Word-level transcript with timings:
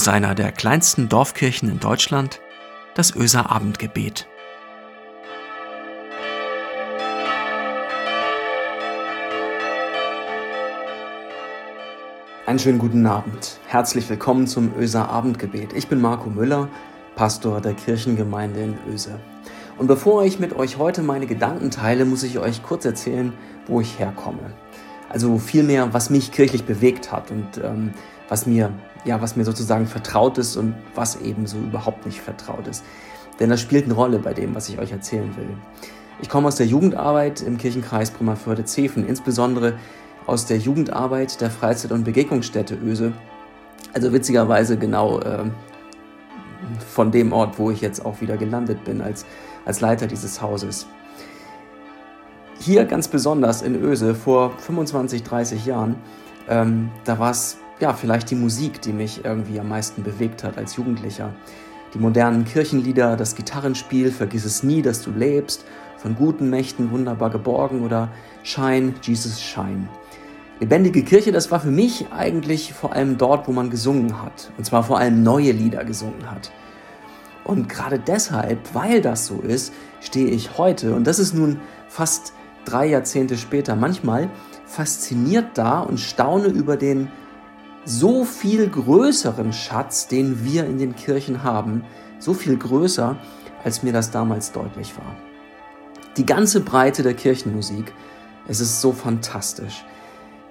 aus 0.00 0.08
einer 0.08 0.34
der 0.34 0.50
kleinsten 0.50 1.10
Dorfkirchen 1.10 1.68
in 1.68 1.78
Deutschland, 1.78 2.40
das 2.94 3.14
Öser 3.14 3.50
Abendgebet. 3.50 4.26
Einen 12.46 12.58
schönen 12.58 12.78
guten 12.78 13.04
Abend. 13.04 13.58
Herzlich 13.66 14.08
willkommen 14.08 14.46
zum 14.46 14.72
Öser 14.78 15.10
Abendgebet. 15.10 15.74
Ich 15.74 15.88
bin 15.88 16.00
Marco 16.00 16.30
Müller, 16.30 16.70
Pastor 17.14 17.60
der 17.60 17.74
Kirchengemeinde 17.74 18.58
in 18.58 18.78
Öse. 18.90 19.20
Und 19.76 19.86
bevor 19.86 20.24
ich 20.24 20.38
mit 20.38 20.56
euch 20.56 20.78
heute 20.78 21.02
meine 21.02 21.26
Gedanken 21.26 21.70
teile, 21.70 22.06
muss 22.06 22.22
ich 22.22 22.38
euch 22.38 22.62
kurz 22.62 22.86
erzählen, 22.86 23.34
wo 23.66 23.82
ich 23.82 23.98
herkomme. 23.98 24.54
Also 25.10 25.36
vielmehr, 25.36 25.92
was 25.92 26.08
mich 26.08 26.32
kirchlich 26.32 26.64
bewegt 26.64 27.12
hat 27.12 27.30
und 27.30 27.60
ähm, 27.62 27.92
was 28.30 28.46
mir, 28.46 28.72
ja, 29.04 29.20
was 29.20 29.36
mir 29.36 29.44
sozusagen 29.44 29.86
vertraut 29.86 30.38
ist 30.38 30.56
und 30.56 30.74
was 30.94 31.20
eben 31.20 31.46
so 31.46 31.58
überhaupt 31.58 32.06
nicht 32.06 32.20
vertraut 32.20 32.66
ist. 32.66 32.84
Denn 33.38 33.50
das 33.50 33.60
spielt 33.60 33.86
eine 33.86 33.94
Rolle 33.94 34.18
bei 34.18 34.34
dem, 34.34 34.54
was 34.54 34.68
ich 34.68 34.78
euch 34.78 34.92
erzählen 34.92 35.34
will. 35.36 35.48
Ich 36.20 36.28
komme 36.28 36.48
aus 36.48 36.56
der 36.56 36.66
Jugendarbeit 36.66 37.40
im 37.40 37.56
Kirchenkreis 37.56 38.10
Brümmerförde-Zefen, 38.10 39.06
insbesondere 39.06 39.74
aus 40.26 40.44
der 40.44 40.58
Jugendarbeit 40.58 41.40
der 41.40 41.50
Freizeit- 41.50 41.92
und 41.92 42.04
Begegnungsstätte 42.04 42.74
Öse. 42.74 43.12
Also 43.94 44.12
witzigerweise 44.12 44.76
genau 44.76 45.20
äh, 45.20 45.44
von 46.86 47.10
dem 47.10 47.32
Ort, 47.32 47.58
wo 47.58 47.70
ich 47.70 47.80
jetzt 47.80 48.04
auch 48.04 48.20
wieder 48.20 48.36
gelandet 48.36 48.84
bin 48.84 49.00
als, 49.00 49.24
als 49.64 49.80
Leiter 49.80 50.06
dieses 50.06 50.42
Hauses. 50.42 50.86
Hier 52.60 52.84
ganz 52.84 53.08
besonders 53.08 53.62
in 53.62 53.74
Öse 53.74 54.14
vor 54.14 54.52
25, 54.58 55.22
30 55.22 55.64
Jahren, 55.64 55.96
ähm, 56.48 56.90
da 57.04 57.18
war 57.18 57.30
es 57.30 57.56
ja 57.82 57.92
vielleicht 57.92 58.30
die 58.30 58.34
Musik, 58.34 58.80
die 58.82 58.92
mich 58.92 59.24
irgendwie 59.24 59.60
am 59.60 59.68
meisten 59.68 60.02
bewegt 60.02 60.44
hat 60.44 60.58
als 60.58 60.76
Jugendlicher. 60.76 61.32
Die 61.94 61.98
modernen 61.98 62.44
Kirchenlieder, 62.44 63.16
das 63.16 63.34
Gitarrenspiel, 63.34 64.12
Vergiss 64.12 64.44
es 64.44 64.62
nie, 64.62 64.82
dass 64.82 65.02
du 65.02 65.10
lebst, 65.10 65.64
von 65.96 66.14
guten 66.14 66.48
Mächten 66.48 66.90
wunderbar 66.90 67.30
geborgen 67.30 67.82
oder 67.84 68.08
Shine, 68.42 68.94
Jesus 69.02 69.40
Shine. 69.40 69.88
Lebendige 70.60 71.02
Kirche, 71.02 71.32
das 71.32 71.50
war 71.50 71.60
für 71.60 71.70
mich 71.70 72.06
eigentlich 72.10 72.72
vor 72.72 72.92
allem 72.92 73.18
dort, 73.18 73.48
wo 73.48 73.52
man 73.52 73.70
gesungen 73.70 74.22
hat. 74.22 74.50
Und 74.56 74.64
zwar 74.64 74.82
vor 74.82 74.98
allem 74.98 75.22
neue 75.22 75.52
Lieder 75.52 75.84
gesungen 75.84 76.30
hat. 76.30 76.52
Und 77.44 77.68
gerade 77.68 77.98
deshalb, 77.98 78.74
weil 78.74 79.00
das 79.00 79.26
so 79.26 79.40
ist, 79.40 79.72
stehe 80.00 80.28
ich 80.28 80.58
heute, 80.58 80.94
und 80.94 81.06
das 81.06 81.18
ist 81.18 81.34
nun 81.34 81.60
fast 81.88 82.34
drei 82.64 82.86
Jahrzehnte 82.86 83.36
später 83.36 83.74
manchmal 83.74 84.28
fasziniert 84.66 85.46
da 85.54 85.80
und 85.80 85.98
staune 85.98 86.48
über 86.48 86.76
den 86.76 87.08
so 87.84 88.24
viel 88.24 88.68
größeren 88.68 89.52
Schatz, 89.52 90.06
den 90.06 90.44
wir 90.44 90.66
in 90.66 90.78
den 90.78 90.94
Kirchen 90.94 91.42
haben, 91.42 91.84
so 92.18 92.34
viel 92.34 92.56
größer, 92.56 93.16
als 93.64 93.82
mir 93.82 93.92
das 93.92 94.10
damals 94.10 94.52
deutlich 94.52 94.96
war. 94.96 95.16
Die 96.16 96.26
ganze 96.26 96.60
Breite 96.60 97.02
der 97.02 97.14
Kirchenmusik, 97.14 97.92
es 98.48 98.60
ist 98.60 98.80
so 98.80 98.92
fantastisch. 98.92 99.84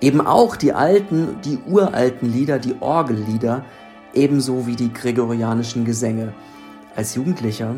Eben 0.02 0.22
auch 0.22 0.56
die 0.56 0.74
alten, 0.74 1.42
die 1.44 1.60
uralten 1.68 2.32
Lieder, 2.32 2.58
die 2.58 2.76
Orgellieder, 2.80 3.66
ebenso 4.14 4.66
wie 4.66 4.76
die 4.76 4.94
gregorianischen 4.94 5.86
Gesänge. 5.86 6.34
Als 6.96 7.16
Jugendlicher, 7.16 7.76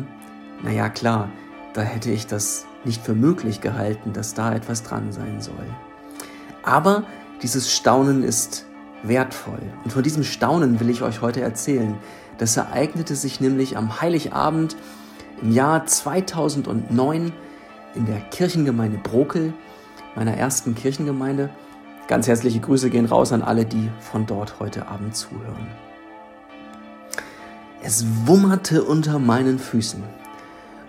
naja 0.62 0.88
klar, 0.88 1.28
da 1.74 1.82
hätte 1.82 2.10
ich 2.10 2.26
das 2.26 2.66
nicht 2.84 3.02
für 3.02 3.14
möglich 3.14 3.60
gehalten, 3.60 4.12
dass 4.12 4.34
da 4.34 4.54
etwas 4.54 4.82
dran 4.82 5.12
sein 5.12 5.40
soll. 5.40 5.66
Aber 6.62 7.04
dieses 7.42 7.72
Staunen 7.72 8.22
ist 8.22 8.66
wertvoll. 9.02 9.60
Und 9.84 9.92
von 9.92 10.02
diesem 10.02 10.22
Staunen 10.22 10.80
will 10.80 10.90
ich 10.90 11.02
euch 11.02 11.20
heute 11.20 11.40
erzählen. 11.40 11.96
Das 12.38 12.56
ereignete 12.56 13.14
sich 13.16 13.40
nämlich 13.40 13.76
am 13.76 14.00
Heiligabend 14.00 14.76
im 15.40 15.52
Jahr 15.52 15.86
2009 15.86 17.32
in 17.94 18.06
der 18.06 18.20
Kirchengemeinde 18.20 18.98
Brokel, 18.98 19.52
meiner 20.14 20.34
ersten 20.34 20.74
Kirchengemeinde. 20.74 21.50
Ganz 22.08 22.26
herzliche 22.26 22.60
Grüße 22.60 22.90
gehen 22.90 23.06
raus 23.06 23.32
an 23.32 23.42
alle, 23.42 23.64
die 23.64 23.90
von 24.00 24.26
dort 24.26 24.60
heute 24.60 24.88
Abend 24.88 25.16
zuhören. 25.16 25.68
Es 27.82 28.04
wummerte 28.26 28.84
unter 28.84 29.18
meinen 29.18 29.58
Füßen 29.58 30.02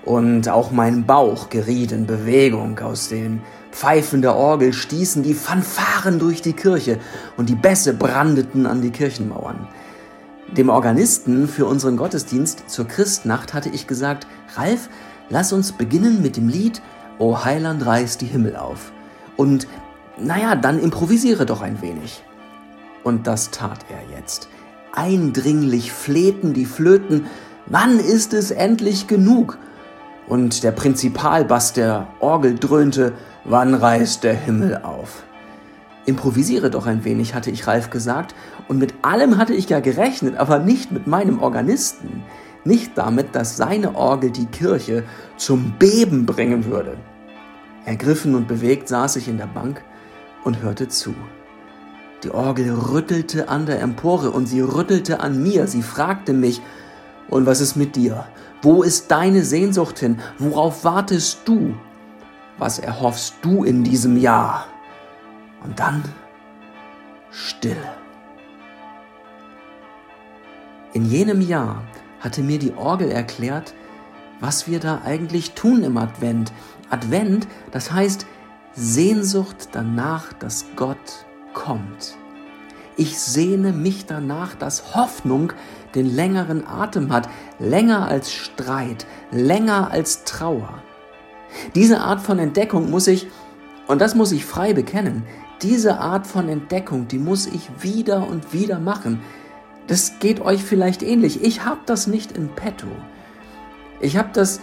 und 0.06 0.50
auch 0.50 0.72
mein 0.72 1.06
Bauch 1.06 1.50
geriet 1.50 1.92
in 1.92 2.06
Bewegung. 2.06 2.80
Aus 2.80 3.10
den 3.10 3.42
Pfeifen 3.72 4.22
der 4.22 4.36
Orgel 4.36 4.74
stießen 4.74 5.24
die 5.24 5.34
Fanfaren 5.34 6.20
durch 6.20 6.42
die 6.42 6.54
Kirche 6.54 7.00
und 7.38 7.50
die 7.50 7.56
Bässe 7.56 7.94
brandeten 7.94 8.66
an 8.66 8.82
die 8.82 8.92
Kirchenmauern. 8.92 9.68
Dem 10.56 10.70
Organisten 10.70 11.48
für 11.48 11.66
unseren 11.66 11.98
Gottesdienst 11.98 12.70
zur 12.70 12.88
Christnacht 12.88 13.54
hatte 13.54 13.70
ich 13.70 13.88
gesagt, 13.88 14.28
Ralf, 14.56 14.90
lass 15.30 15.54
uns 15.54 15.72
beginnen 15.72 16.22
mit 16.22 16.38
dem 16.38 16.48
Lied 16.48 16.82
O 17.20 17.44
Heiland 17.44 17.86
reißt 17.86 18.22
die 18.22 18.28
Himmel 18.28 18.56
auf. 18.56 18.92
Und 19.38 19.68
naja, 20.18 20.56
dann 20.56 20.80
improvisiere 20.80 21.46
doch 21.46 21.62
ein 21.62 21.82
wenig. 21.82 22.24
Und 23.04 23.28
das 23.28 23.52
tat 23.52 23.80
er 23.90 24.18
jetzt. 24.18 24.50
Eindringlich 24.92 25.92
flehten 25.92 26.54
die 26.54 26.66
Flöten, 26.66 27.28
wann 27.66 28.00
ist 28.00 28.34
es 28.34 28.52
endlich 28.52 29.08
genug? 29.08 29.58
Und 30.28 30.64
der 30.64 30.72
Prinzipalbass 30.72 31.74
der 31.74 32.08
Orgel 32.20 32.56
dröhnte, 32.56 33.14
wann 33.44 33.74
reißt 33.74 34.24
der 34.24 34.34
Himmel 34.34 34.82
auf? 34.84 35.24
Improvisiere 36.06 36.70
doch 36.70 36.86
ein 36.86 37.06
wenig, 37.06 37.34
hatte 37.34 37.50
ich 37.50 37.68
Ralf 37.68 37.90
gesagt, 37.90 38.36
und 38.68 38.78
mit 38.78 38.94
allem 39.02 39.38
hatte 39.38 39.54
ich 39.54 39.70
ja 39.70 39.80
gerechnet, 39.80 40.38
aber 40.38 40.60
nicht 40.60 40.92
mit 40.92 41.08
meinem 41.08 41.42
Organisten, 41.42 42.24
nicht 42.66 42.98
damit, 42.98 43.36
dass 43.36 43.58
seine 43.58 43.96
Orgel 43.96 44.32
die 44.32 44.46
Kirche 44.46 45.04
zum 45.38 45.74
Beben 45.78 46.26
bringen 46.26 46.66
würde. 46.66 46.98
Ergriffen 47.86 48.36
und 48.36 48.48
bewegt 48.48 48.88
saß 48.88 49.18
ich 49.18 49.28
in 49.28 49.38
der 49.38 49.48
Bank 49.48 49.82
und 50.44 50.62
hörte 50.62 50.88
zu. 50.88 51.14
Die 52.24 52.32
Orgel 52.32 52.74
rüttelte 52.74 53.50
an 53.50 53.66
der 53.66 53.82
Empore 53.82 54.32
und 54.32 54.46
sie 54.46 54.62
rüttelte 54.62 55.20
an 55.20 55.44
mir. 55.44 55.68
Sie 55.68 55.82
fragte 55.82 56.32
mich, 56.32 56.62
und 57.30 57.46
was 57.46 57.62
ist 57.62 57.76
mit 57.76 57.96
dir? 57.96 58.26
Wo 58.62 58.84
ist 58.84 59.12
deine 59.12 59.44
Sehnsucht 59.44 60.00
hin? 60.00 60.20
Worauf 60.40 60.84
wartest 60.84 61.42
du? 61.46 61.76
Was 62.58 62.80
erhoffst 62.80 63.36
du 63.42 63.64
in 63.64 63.84
diesem 63.84 64.18
Jahr? 64.18 64.68
Und 65.64 65.80
dann 65.80 66.04
Stille. 67.32 67.96
In 70.94 71.06
jenem 71.06 71.42
Jahr 71.42 71.84
hatte 72.20 72.44
mir 72.44 72.60
die 72.60 72.74
Orgel 72.74 73.10
erklärt, 73.10 73.74
was 74.40 74.68
wir 74.68 74.80
da 74.80 75.02
eigentlich 75.04 75.54
tun 75.54 75.84
im 75.84 75.98
Advent. 75.98 76.54
Advent, 76.90 77.48
das 77.72 77.92
heißt 77.92 78.28
Sehnsucht 78.74 79.70
danach, 79.72 80.32
dass 80.34 80.66
Gott 80.76 81.26
kommt. 81.54 82.18
Ich 82.96 83.20
sehne 83.20 83.74
mich 83.74 84.06
danach, 84.06 84.56
dass 84.56 84.96
Hoffnung 84.96 85.54
den 85.96 86.16
längeren 86.16 86.68
Atem 86.68 87.12
hat, 87.12 87.28
länger 87.60 88.08
als 88.08 88.32
Streit, 88.32 89.06
länger 89.32 89.92
als 89.92 90.24
Trauer. 90.24 90.82
Diese 91.76 92.02
Art 92.02 92.22
von 92.22 92.40
Entdeckung 92.40 92.90
muss 92.90 93.08
ich, 93.08 93.28
und 93.88 94.02
das 94.02 94.16
muss 94.16 94.32
ich 94.32 94.46
frei 94.46 94.74
bekennen, 94.74 95.24
diese 95.62 96.00
Art 96.00 96.28
von 96.28 96.50
Entdeckung, 96.50 97.08
die 97.08 97.20
muss 97.20 97.48
ich 97.48 97.70
wieder 97.80 98.28
und 98.28 98.54
wieder 98.54 98.80
machen. 98.80 99.22
Das 99.88 100.20
geht 100.20 100.42
euch 100.42 100.64
vielleicht 100.64 101.04
ähnlich. 101.04 101.44
Ich 101.44 101.66
habe 101.66 101.80
das 101.86 102.08
nicht 102.08 102.32
in 102.34 102.50
petto. 102.50 102.88
Ich 104.02 104.18
habe 104.18 104.30
das 104.34 104.60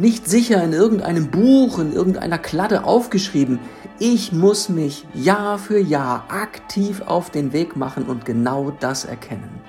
nicht 0.00 0.26
sicher 0.26 0.64
in 0.64 0.72
irgendeinem 0.72 1.30
Buch, 1.30 1.78
in 1.78 1.92
irgendeiner 1.92 2.38
Kladde 2.38 2.84
aufgeschrieben. 2.84 3.58
Ich 3.98 4.32
muss 4.32 4.70
mich 4.70 5.06
Jahr 5.12 5.58
für 5.58 5.78
Jahr 5.78 6.24
aktiv 6.28 7.02
auf 7.02 7.30
den 7.30 7.52
Weg 7.52 7.76
machen 7.76 8.04
und 8.04 8.24
genau 8.24 8.72
das 8.80 9.04
erkennen. 9.04 9.60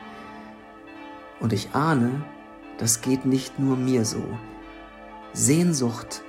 Und 1.41 1.51
ich 1.51 1.69
ahne, 1.73 2.23
das 2.77 3.01
geht 3.01 3.25
nicht 3.25 3.59
nur 3.59 3.75
mir 3.75 4.05
so. 4.05 4.23
Sehnsucht, 5.33 6.23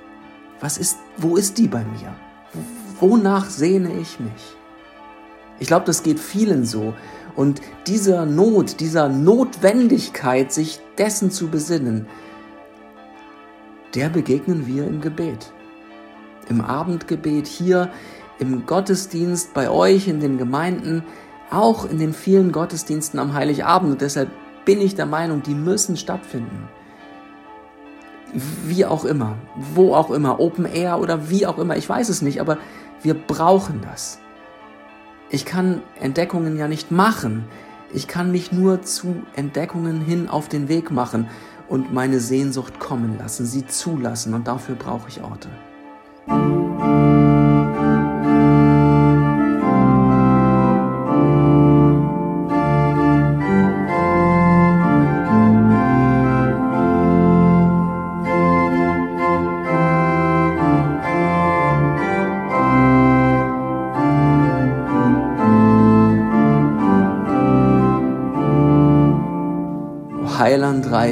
was 0.59 0.77
ist, 0.77 0.97
wo 1.17 1.37
ist 1.37 1.57
die 1.57 1.67
bei 1.67 1.85
mir? 1.85 2.13
Wonach 2.99 3.49
sehne 3.49 3.93
ich 3.93 4.19
mich? 4.19 4.55
Ich 5.59 5.67
glaube, 5.67 5.85
das 5.85 6.03
geht 6.03 6.19
vielen 6.19 6.65
so. 6.65 6.93
Und 7.35 7.61
dieser 7.87 8.25
Not, 8.25 8.81
dieser 8.81 9.07
Notwendigkeit, 9.07 10.51
sich 10.51 10.81
dessen 10.97 11.31
zu 11.31 11.47
besinnen, 11.47 12.07
der 13.95 14.09
begegnen 14.09 14.65
wir 14.67 14.87
im 14.87 15.01
Gebet. 15.01 15.51
Im 16.49 16.61
Abendgebet 16.61 17.47
hier, 17.47 17.91
im 18.39 18.65
Gottesdienst, 18.65 19.53
bei 19.53 19.69
euch 19.69 20.07
in 20.07 20.19
den 20.19 20.37
Gemeinden, 20.37 21.03
auch 21.51 21.85
in 21.85 21.99
den 21.99 22.13
vielen 22.13 22.51
Gottesdiensten 22.51 23.19
am 23.19 23.33
Heiligabend. 23.33 23.91
Und 23.93 24.01
deshalb 24.01 24.29
bin 24.65 24.81
ich 24.81 24.95
der 24.95 25.05
Meinung, 25.05 25.43
die 25.43 25.55
müssen 25.55 25.95
stattfinden. 25.95 26.67
Wie 28.65 28.85
auch 28.85 29.05
immer, 29.05 29.35
wo 29.75 29.93
auch 29.93 30.09
immer, 30.09 30.39
Open 30.39 30.65
Air 30.65 30.99
oder 30.99 31.29
wie 31.29 31.45
auch 31.45 31.59
immer, 31.59 31.77
ich 31.77 31.87
weiß 31.87 32.09
es 32.09 32.23
nicht, 32.23 32.41
aber 32.41 32.57
wir 33.03 33.13
brauchen 33.13 33.81
das. 33.81 34.19
Ich 35.29 35.45
kann 35.45 35.81
Entdeckungen 35.99 36.57
ja 36.57 36.67
nicht 36.67 36.91
machen. 36.91 37.45
Ich 37.93 38.07
kann 38.07 38.31
mich 38.31 38.51
nur 38.51 38.81
zu 38.81 39.21
Entdeckungen 39.35 40.01
hin 40.01 40.27
auf 40.27 40.49
den 40.49 40.67
Weg 40.67 40.89
machen 40.89 41.29
und 41.69 41.93
meine 41.93 42.19
Sehnsucht 42.19 42.79
kommen 42.79 43.17
lassen, 43.17 43.45
sie 43.45 43.65
zulassen 43.65 44.33
und 44.33 44.47
dafür 44.47 44.75
brauche 44.75 45.09
ich 45.09 45.21
Orte. 45.21 45.49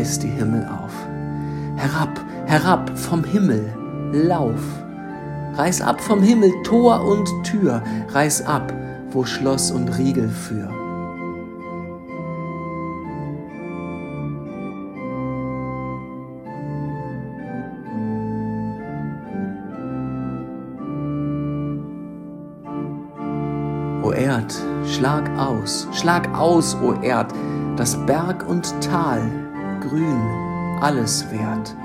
Reißt 0.02 0.24
die 0.24 0.30
Himmel 0.30 0.66
auf. 0.66 0.94
Herab, 1.76 2.10
herab 2.48 2.98
vom 2.98 3.24
Himmel, 3.24 3.72
lauf. 4.12 4.60
Reiß 5.54 5.82
ab 5.82 6.02
vom 6.02 6.24
Himmel 6.24 6.52
Tor 6.64 7.06
und 7.06 7.30
Tür, 7.44 7.84
reiß 8.10 8.48
ab, 8.48 8.74
wo 9.12 9.26
Schloss 9.26 9.70
und 9.70 9.96
Riegel 10.00 10.28
für. 10.28 10.70
O 24.02 24.12
Erd, 24.12 24.56
schlag 24.88 25.30
aus, 25.38 25.88
schlag 25.94 26.28
aus, 26.36 26.76
o 26.82 26.94
Erd, 27.04 27.32
dass 27.76 28.04
Berg 28.08 28.50
und 28.50 28.74
Tal 28.82 29.51
grün 29.82 30.22
alles 30.82 31.26
wert. 31.32 31.76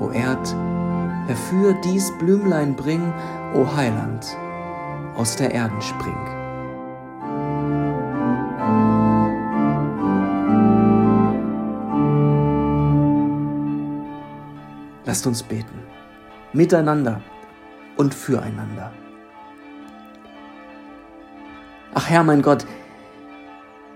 O 0.00 0.10
Erd, 0.10 0.54
herfür 1.26 1.74
dies 1.82 2.12
Blümlein 2.18 2.76
bring, 2.76 3.12
o 3.54 3.76
Heiland, 3.76 4.36
aus 5.16 5.36
der 5.36 5.52
Erden 5.52 5.80
spring. 5.80 6.16
Lasst 15.06 15.26
uns 15.26 15.42
beten, 15.42 15.78
miteinander 16.52 17.20
und 17.96 18.14
füreinander. 18.14 18.92
Ach 21.94 22.10
Herr 22.10 22.24
mein 22.24 22.42
Gott, 22.42 22.66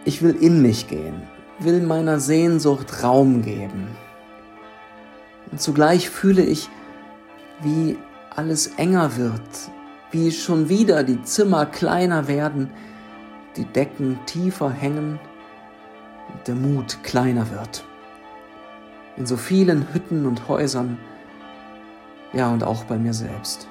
ich 0.04 0.22
will 0.22 0.36
in 0.40 0.62
mich 0.62 0.86
gehen, 0.86 1.22
will 1.58 1.80
meiner 1.80 2.20
Sehnsucht 2.20 3.02
Raum 3.02 3.42
geben. 3.42 3.88
Und 5.50 5.60
zugleich 5.60 6.10
fühle 6.10 6.42
ich, 6.42 6.68
wie 7.60 7.98
alles 8.34 8.68
enger 8.76 9.16
wird, 9.16 9.40
wie 10.10 10.30
schon 10.30 10.68
wieder 10.68 11.02
die 11.02 11.22
Zimmer 11.22 11.66
kleiner 11.66 12.28
werden, 12.28 12.70
die 13.56 13.64
Decken 13.64 14.18
tiefer 14.26 14.70
hängen 14.70 15.18
und 16.32 16.46
der 16.46 16.54
Mut 16.54 16.98
kleiner 17.02 17.50
wird. 17.50 17.84
In 19.16 19.26
so 19.26 19.36
vielen 19.36 19.92
Hütten 19.92 20.26
und 20.26 20.48
Häusern, 20.48 20.98
ja 22.32 22.52
und 22.52 22.62
auch 22.62 22.84
bei 22.84 22.98
mir 22.98 23.14
selbst. 23.14 23.66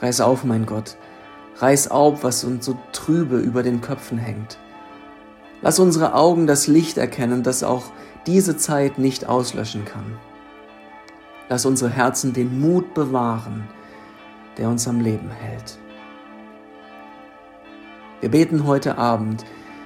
Reiß 0.00 0.20
auf, 0.20 0.44
mein 0.44 0.66
Gott, 0.66 0.96
Reiß 1.58 1.90
auf, 1.90 2.24
was 2.24 2.44
uns 2.44 2.64
so 2.64 2.76
trübe 2.92 3.38
über 3.38 3.62
den 3.62 3.80
Köpfen 3.80 4.18
hängt. 4.18 4.58
Lass 5.62 5.78
unsere 5.78 6.14
Augen 6.14 6.48
das 6.48 6.66
Licht 6.66 6.98
erkennen, 6.98 7.44
das 7.44 7.62
auch 7.62 7.84
diese 8.26 8.56
Zeit 8.56 8.98
nicht 8.98 9.28
auslöschen 9.28 9.84
kann. 9.84 10.18
Lass 11.48 11.64
unsere 11.66 11.90
Herzen 11.90 12.32
den 12.32 12.60
Mut 12.60 12.94
bewahren, 12.94 13.68
der 14.58 14.68
uns 14.68 14.88
am 14.88 15.00
Leben 15.00 15.30
hält. 15.30 15.78
Wir 18.20 18.30
beten 18.30 18.66
heute 18.66 18.98
Abend 18.98 19.44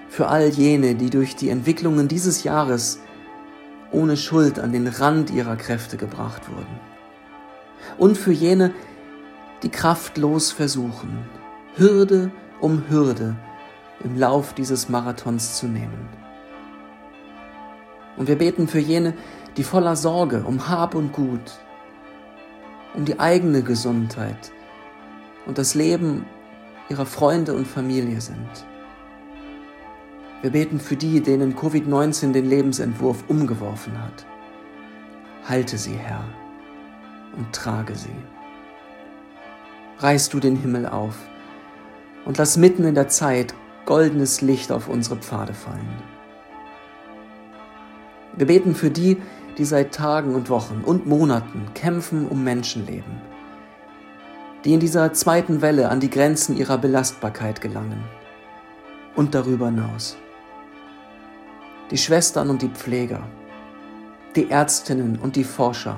für 0.09 0.29
all 0.29 0.49
jene, 0.49 0.95
die 0.95 1.11
durch 1.11 1.37
die 1.37 1.51
Entwicklungen 1.51 2.09
dieses 2.09 2.43
Jahres 2.43 3.01
ohne 3.93 4.17
Schuld 4.17 4.59
an 4.59 4.73
den 4.73 4.87
Rand 4.87 5.31
ihrer 5.31 5.57
Kräfte 5.57 5.97
gebracht 5.97 6.49
wurden. 6.51 6.81
Und 7.99 8.17
für 8.17 8.33
jene, 8.33 8.73
die 9.63 9.69
kraftlos 9.69 10.53
versuchen, 10.53 11.19
Hürde 11.77 12.31
um 12.61 12.85
Hürde 12.89 13.37
im 14.03 14.17
Lauf 14.19 14.55
dieses 14.55 14.89
Marathons 14.89 15.57
zu 15.59 15.67
nehmen. 15.67 16.09
Und 18.17 18.29
wir 18.29 18.37
beten 18.37 18.69
für 18.69 18.79
jene, 18.79 19.15
die 19.57 19.65
voller 19.65 19.97
Sorge 19.97 20.45
um 20.45 20.69
Hab 20.69 20.95
und 20.95 21.13
Gut, 21.13 21.59
um 22.95 23.05
die 23.05 23.21
eigene 23.21 23.63
Gesundheit 23.63 24.53
und 25.47 25.59
das 25.59 25.75
Leben 25.75 26.27
ihrer 26.89 27.07
Freunde 27.07 27.55
und 27.55 27.67
Familie 27.67 28.21
sind. 28.21 28.49
Wir 30.43 30.51
beten 30.51 30.79
für 30.79 30.97
die, 30.97 31.21
denen 31.21 31.57
Covid-19 31.57 32.33
den 32.33 32.49
Lebensentwurf 32.49 33.25
umgeworfen 33.29 34.01
hat. 34.03 34.27
Halte 35.49 35.79
sie, 35.79 35.95
Herr, 35.95 36.25
und 37.37 37.53
trage 37.53 37.95
sie. 37.95 38.15
Reiß 39.99 40.29
du 40.29 40.41
den 40.41 40.57
Himmel 40.57 40.87
auf 40.87 41.17
und 42.27 42.39
lass 42.39 42.57
mitten 42.57 42.85
in 42.85 42.95
der 42.95 43.09
Zeit 43.09 43.55
goldenes 43.87 44.43
Licht 44.43 44.71
auf 44.71 44.89
unsere 44.89 45.17
Pfade 45.17 45.55
fallen. 45.55 45.89
Wir 48.37 48.47
beten 48.47 48.75
für 48.75 48.91
die, 48.91 49.17
die 49.57 49.65
seit 49.65 49.95
Tagen 49.95 50.35
und 50.35 50.51
Wochen 50.51 50.83
und 50.85 51.07
Monaten 51.07 51.69
kämpfen 51.75 52.29
um 52.29 52.45
Menschenleben, 52.45 53.23
die 54.65 54.75
in 54.75 54.81
dieser 54.81 55.15
zweiten 55.15 55.63
Welle 55.63 55.89
an 55.89 56.01
die 56.01 56.11
Grenzen 56.11 56.57
ihrer 56.57 56.77
Belastbarkeit 56.77 57.63
gelangen 57.63 58.05
und 59.15 59.35
darüber 59.35 59.67
hinaus. 59.67 60.19
Die 61.91 61.97
Schwestern 61.97 62.51
und 62.51 62.61
die 62.61 62.69
Pfleger, 62.69 63.23
die 64.35 64.51
Ärztinnen 64.51 65.19
und 65.19 65.37
die 65.37 65.45
Forscher, 65.45 65.97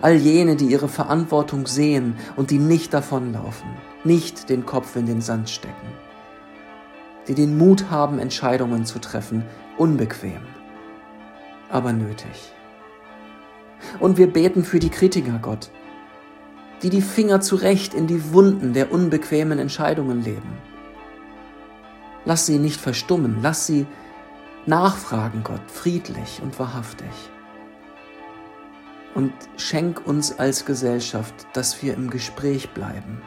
all 0.00 0.14
jene, 0.14 0.56
die 0.56 0.66
ihre 0.66 0.88
Verantwortung 0.88 1.66
sehen 1.66 2.16
und 2.36 2.50
die 2.50 2.58
nicht 2.58 2.94
davonlaufen 2.94 3.68
nicht 4.04 4.48
den 4.48 4.64
Kopf 4.64 4.96
in 4.96 5.06
den 5.06 5.20
Sand 5.20 5.50
stecken, 5.50 5.92
die 7.28 7.34
den 7.34 7.58
Mut 7.58 7.90
haben, 7.90 8.18
Entscheidungen 8.18 8.86
zu 8.86 8.98
treffen, 8.98 9.44
unbequem, 9.76 10.40
aber 11.68 11.92
nötig. 11.92 12.52
Und 14.00 14.16
wir 14.16 14.32
beten 14.32 14.64
für 14.64 14.78
die 14.78 14.88
Kritiker, 14.88 15.38
Gott, 15.40 15.70
die 16.82 16.90
die 16.90 17.02
Finger 17.02 17.40
zurecht 17.40 17.94
in 17.94 18.06
die 18.06 18.32
Wunden 18.32 18.72
der 18.72 18.90
unbequemen 18.90 19.58
Entscheidungen 19.58 20.24
leben. 20.24 20.56
Lass 22.24 22.46
sie 22.46 22.58
nicht 22.58 22.80
verstummen, 22.80 23.38
lass 23.42 23.66
sie 23.66 23.86
nachfragen, 24.66 25.42
Gott, 25.44 25.70
friedlich 25.70 26.40
und 26.42 26.58
wahrhaftig. 26.58 27.08
Und 29.14 29.32
schenk 29.56 30.06
uns 30.06 30.38
als 30.38 30.64
Gesellschaft, 30.64 31.34
dass 31.52 31.82
wir 31.82 31.94
im 31.94 32.10
Gespräch 32.10 32.70
bleiben 32.70 33.20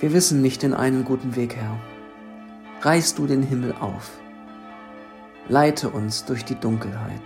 wir 0.00 0.14
wissen 0.14 0.40
nicht 0.40 0.62
den 0.62 0.72
einen 0.72 1.04
guten 1.04 1.36
Weg, 1.36 1.56
Herr. 1.56 1.78
Reiß 2.80 3.14
du 3.14 3.26
den 3.26 3.42
Himmel 3.42 3.74
auf. 3.78 4.10
Leite 5.48 5.90
uns 5.90 6.24
durch 6.24 6.44
die 6.44 6.54
Dunkelheit. 6.54 7.20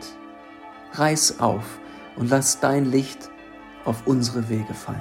Reiß 0.95 1.39
auf 1.39 1.79
und 2.17 2.31
lass 2.31 2.59
dein 2.59 2.85
Licht 2.85 3.31
auf 3.85 4.07
unsere 4.07 4.49
Wege 4.49 4.75
fallen. 4.75 4.99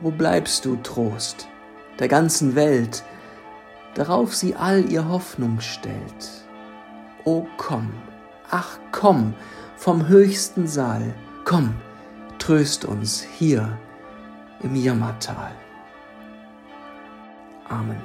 Wo 0.00 0.12
bleibst 0.12 0.64
du, 0.64 0.76
Trost, 0.76 1.48
der 1.98 2.06
ganzen 2.06 2.54
Welt, 2.54 3.02
darauf 3.94 4.36
sie 4.36 4.54
all 4.54 4.88
ihr 4.90 5.08
Hoffnung 5.08 5.60
stellt? 5.60 6.46
O 7.24 7.46
komm, 7.56 7.90
ach 8.48 8.78
komm, 8.92 9.34
vom 9.76 10.06
höchsten 10.06 10.68
Saal, 10.68 11.14
komm, 11.44 11.74
tröst 12.38 12.84
uns 12.84 13.20
hier 13.20 13.76
im 14.62 14.76
Jammertal. 14.76 15.52
Amen. 17.68 18.02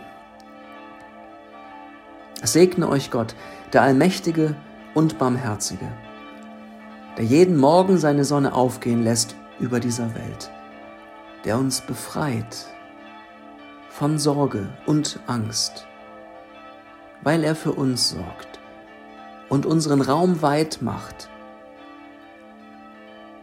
Segne 2.43 2.87
euch 2.87 3.11
Gott, 3.11 3.35
der 3.73 3.81
Allmächtige 3.81 4.55
und 4.93 5.17
Barmherzige, 5.17 5.91
der 7.17 7.25
jeden 7.25 7.57
Morgen 7.57 7.97
seine 7.97 8.23
Sonne 8.23 8.53
aufgehen 8.53 9.03
lässt 9.03 9.35
über 9.59 9.79
dieser 9.79 10.15
Welt, 10.15 10.51
der 11.45 11.57
uns 11.57 11.81
befreit 11.81 12.67
von 13.89 14.19
Sorge 14.19 14.69
und 14.85 15.19
Angst, 15.27 15.87
weil 17.23 17.43
er 17.43 17.55
für 17.55 17.73
uns 17.73 18.11
sorgt 18.11 18.59
und 19.49 19.65
unseren 19.65 20.01
Raum 20.01 20.41
weit 20.41 20.79
macht, 20.81 21.29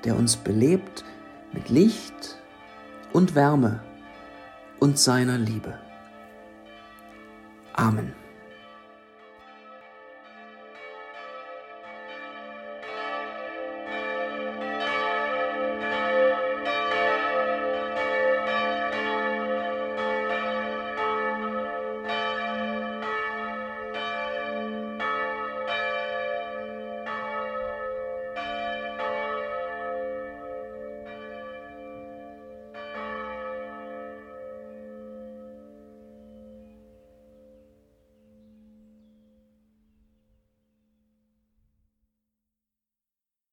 der 0.05 0.17
uns 0.17 0.37
belebt 0.37 1.05
mit 1.53 1.69
Licht 1.69 2.39
und 3.15 3.35
Wärme 3.35 3.81
und 4.81 4.99
seiner 4.99 5.39
Liebe. 5.39 5.79
Amen. 7.73 8.24